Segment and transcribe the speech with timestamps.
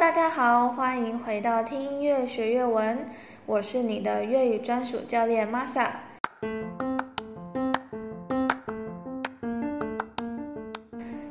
[0.00, 3.06] 大家好，欢迎回到听音乐学粤文，
[3.44, 5.90] 我是你的粤语专属教练 Masa。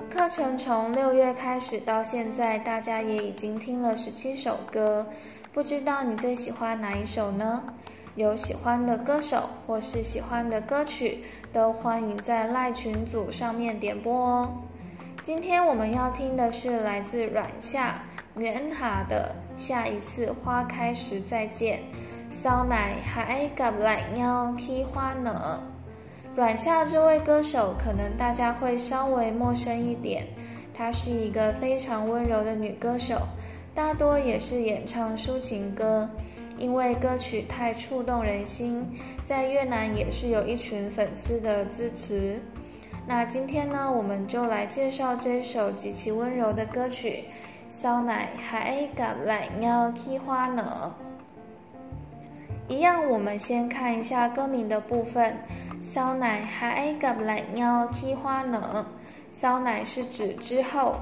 [0.07, 5.07] 课程从六月开始到现在，大家也已经听了十七首歌，
[5.51, 7.63] 不知道你最喜欢哪一首呢？
[8.13, 14.53] 有喜欢的歌手或是喜欢的歌曲，都欢迎在赖群组上面点播哦。
[15.23, 18.03] 今天我们要听的是来自阮夏。
[18.39, 21.81] 袁哈的下一次花开时再见，
[22.29, 25.59] 烧奶还 gặp lại nhau khi hoa nở。
[26.35, 30.25] 阮夏这位歌手可能大家会稍微陌生一点，
[30.73, 33.27] 她是一个非常温柔的女歌手，
[33.75, 36.09] 大多也是演唱抒情歌。
[36.57, 38.85] 因为歌曲太触动人心，
[39.23, 42.41] 在越南也是有一群粉丝的支持。
[43.07, 47.25] 那今天呢，我们就来介绍这首极其温柔的歌曲。
[47.69, 50.91] 烧奶还 gặp lại nhau khi hoa nở。
[52.67, 55.37] 一样，我们先看一下歌名的部分。
[55.79, 58.83] 烧奶还 gặp lại nhau khi hoa nở。
[59.29, 60.95] 烧奶是指之后，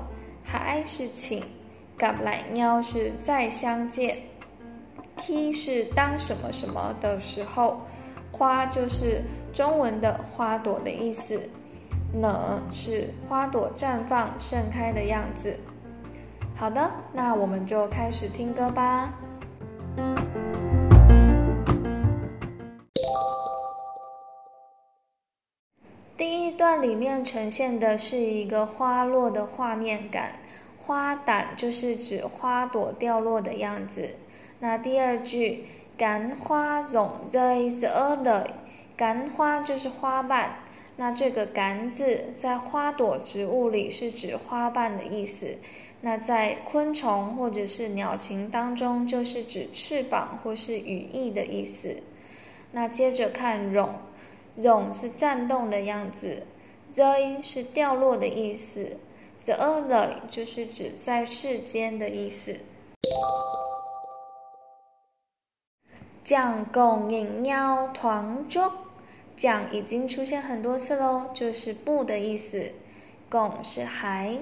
[0.43, 1.41] 还是请
[1.97, 4.17] ，gặp lại nhau 是再相见
[5.15, 7.79] ，k 是当什么什么的时候，
[8.29, 11.49] 花就是中文的花朵的意思，
[12.13, 15.57] 呢是花朵绽放盛开的样子。
[16.59, 19.13] 好的，那我们就开始听歌吧。
[26.17, 30.39] 第一段里面呈现的是一个花落的画面感，
[30.79, 34.15] 花胆就是指花朵掉落的样子。
[34.59, 38.51] 那第二句“干花容在这里”，
[38.97, 40.55] 干花就是花瓣，
[40.95, 45.59] 那这个“干”字在花朵植物里是指花瓣的意思。
[45.99, 51.95] 那在昆虫或者是鸟禽当中，就是指翅膀或是羽翼的意思。
[52.71, 53.89] 那接着看蛹，
[54.57, 56.43] 蛹是颤动的样子
[56.89, 58.97] ，z 是掉落的意思
[59.43, 62.55] ，the early 就是指在世间的意思。
[66.23, 68.71] 将共引喵团捉，
[69.35, 72.71] 将已经出现很多次喽，就是不的意思，
[73.29, 74.37] 共是还。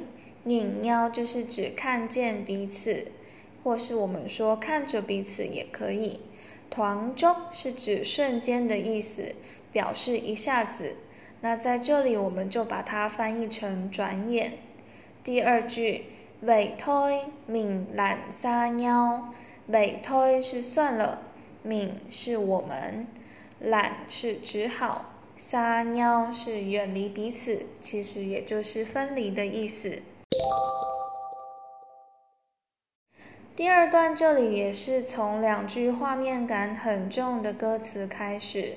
[0.45, 3.07] 拧腰就是指看见彼此，
[3.63, 6.21] 或是我们说看着彼此也可以。
[6.69, 9.35] 团中是指瞬间的意思，
[9.71, 10.97] 表示一下子。
[11.41, 14.53] 那在这里我们就把它翻译成转眼。
[15.23, 16.05] 第二句
[16.41, 19.33] 尾推敏懒撒尿，
[19.67, 21.23] 尾推是算了，
[21.63, 23.07] 敏是我们，
[23.59, 30.03] 懒是只好，撒尿是远离彼此，其实也就是分离的意思。
[33.55, 38.73] 第二段这里也是从两句画面感很重的歌词开始，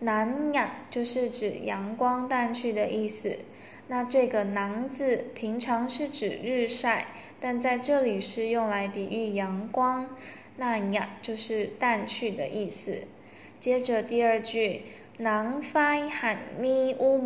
[0.00, 3.38] 南阳就是指阳光淡去的意思。
[3.86, 7.06] 那这个南字平常是指日晒，
[7.38, 10.08] 但在这里是用来比喻阳光。
[10.56, 13.06] 那阳就是淡去的意思。
[13.60, 14.82] 接着第二句，
[15.18, 17.18] 南飞喊咪乌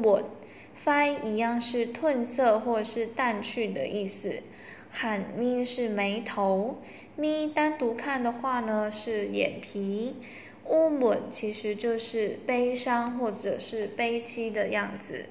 [0.71, 4.43] 木，飞一样是褪色或是淡去的意思。
[4.91, 6.79] 喊咪是眉头，
[7.15, 10.17] 咪单独看的话呢是眼皮，
[10.65, 15.27] 乌闷其实就是悲伤或者是悲戚的样子。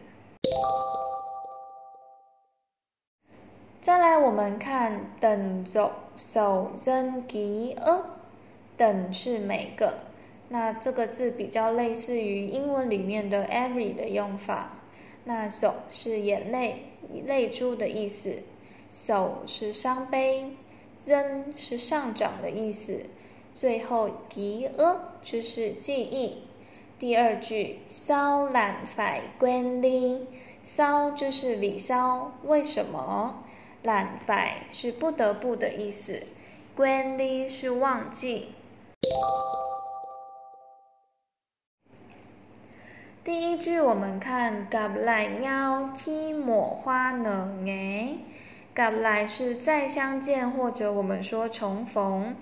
[3.82, 8.06] 再来，我们看等走手真吉呃，
[8.78, 10.06] 等是每个，
[10.50, 14.74] 那这个字比较类似于英文里面的 every 的用法。
[15.26, 16.86] 那走是眼泪、
[17.26, 18.44] 泪珠的意思。
[18.90, 20.56] 手是伤悲，
[20.98, 23.04] 增是上涨的意思。
[23.54, 26.44] 最后吉呃就是记忆。
[26.98, 30.26] 第二句骚懒 phải quên đi，
[30.64, 33.44] 骚就是李骚，为什么？
[33.84, 36.24] 懒 phải 是不得不的意思。
[36.76, 38.50] quên đi 是忘记。
[43.22, 48.20] 第一句我们看 gặp lại nhau khi mùa hoa nở nhé。
[48.74, 52.38] gặp 来是再相见，或者我们说重逢。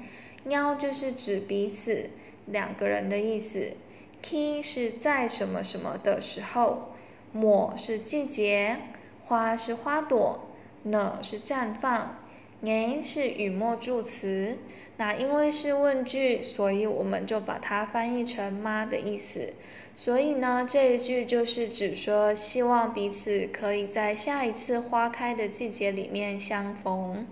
[0.45, 2.11] nhau 就是指彼此
[2.45, 3.75] 两个人的意思。
[4.21, 6.89] ki 是在什么什么的时候。
[7.33, 8.77] 抹是季节，
[9.25, 10.47] 花是花朵，
[10.83, 12.17] 呢是绽放。
[12.61, 14.59] 年是语末助词，
[14.97, 19.53] 那因为是问句，所以我们就把它翻译成妈的意思。
[19.93, 27.27] 所以呢，这一句就是指说，希望彼此可以在下一次花开的季节里面相逢。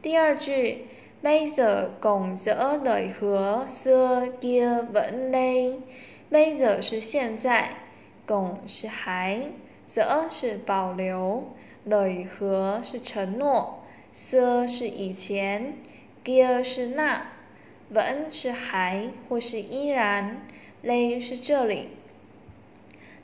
[0.00, 0.86] 第二句
[1.20, 7.70] ，bây giờ cùng dỡ lời hứa xưa kia vẫn đây，bây giờ 是现在
[8.24, 9.50] ，cùng 是还
[9.88, 11.52] ，dỡ 是保留
[11.84, 13.82] ，lời hứa 是承诺
[14.14, 15.74] ，xưa 是以前
[16.28, 17.28] 第二是那
[17.90, 20.42] ，vẫn 是还或是依然
[20.82, 21.88] 来是这里。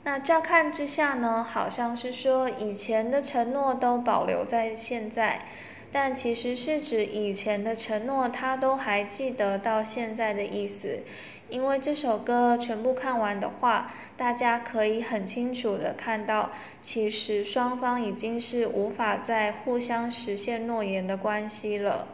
[0.03, 5.45] 那乍看之下呢，好像是说以前的承诺都保留在现在。
[5.91, 11.01] 但其实是指以前的承诺，他都还记得到现在的意思。
[11.49, 16.49] 因为这首歌全部看完的话，大家可以很清楚的看到，
[16.81, 22.07] 其实双方已经是无法再互相实现诺言的关系了。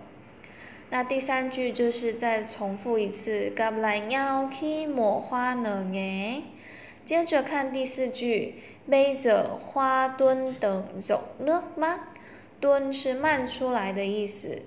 [0.91, 6.41] 那第三句就是再重复一次，gap 来鸟去抹花呢耶。
[7.05, 8.55] 接着看第四句，
[8.89, 12.09] 背着花墩等走了吗？
[12.59, 14.63] 蹲是漫出来的意思，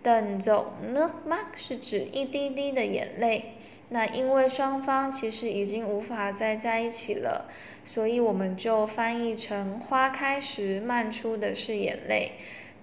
[0.00, 3.54] 等走呢吗是指一滴滴的眼泪。
[3.88, 7.48] 那因为双方其实已经无法再在一起了，
[7.84, 12.34] 所以我们就翻译成花开时漫出的是眼泪。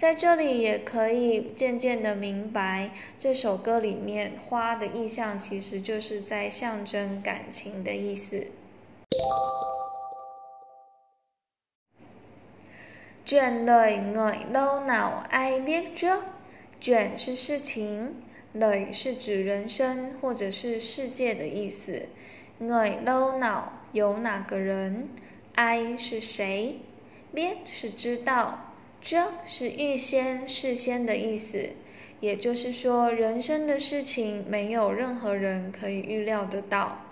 [0.01, 2.89] 在这里也可以渐渐的明白，
[3.19, 8.47] 这首歌里面花的意象其实就是在象征感情的意思。
[13.23, 16.21] 卷类 người lâu nào ai biết trước？
[16.79, 18.15] 卷是事情，
[18.53, 22.07] 类是指人生或者是世界的意思。
[22.57, 25.09] người lâu nào 有哪个人
[25.53, 26.79] ？ai 是谁
[27.35, 28.70] ？biết 是知道
[29.01, 31.71] 这是预先、事先的意思。
[32.19, 37.05] 也就是说，人生的事情没有任何人可以预料得到。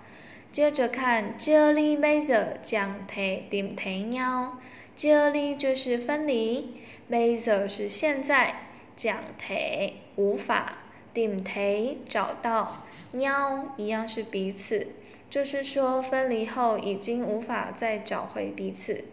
[0.51, 4.59] 接着看这里 bây giờ chẳng thể tìm thấy nhau。
[4.95, 6.75] 这里就是分离
[7.09, 10.79] ，bây giờ 是现在，讲 thể 无法
[11.13, 12.85] ，tìm thấy 找到
[13.15, 14.89] ，nhau 一样是彼此，
[15.29, 19.05] 就是说分离后已经无法再找回彼此。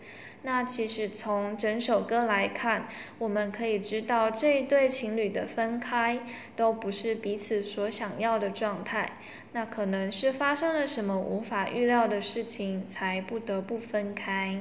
[0.47, 2.87] 那其实从整首歌来看，
[3.19, 6.21] 我们可以知道这一对情侣的分开
[6.55, 9.19] 都不是彼此所想要的状态，
[9.51, 14.61] 那可能是发生了什么无法预料的事情，才不得不分开。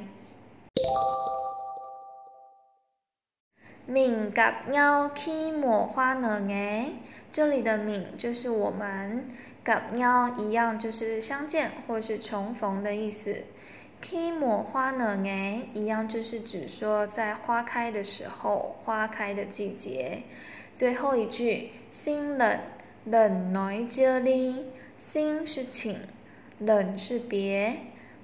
[3.86, 6.94] 敏 gặp nhau khi mùa hoa nở nhé，
[7.32, 9.28] 这里的敏就是我们
[9.64, 13.44] ，gặp nhau 一样就是相见或是重逢的意思。
[14.08, 20.22] Khi mùa hoa nở nhé 一样就是指说在花开的时候，花开的季节。
[20.76, 22.60] 最后一句，心冷
[23.06, 24.64] 冷 nói chia ly，
[25.00, 26.02] 心是请，
[26.60, 27.78] 冷是别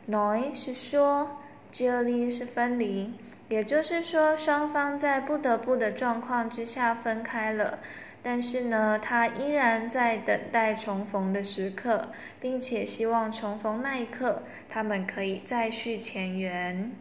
[0.06, 1.42] 奈是说
[1.72, 3.14] 离是分离。
[3.50, 7.80] 也就是说，双方在不得不的状况之下分开了，
[8.24, 12.10] 但是呢，他依然在等待重逢的时刻，
[12.40, 16.92] 并且希望重逢那一刻，他们可以再续前缘。